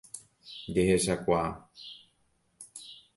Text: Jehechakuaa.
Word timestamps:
Jehechakuaa. 0.75 1.51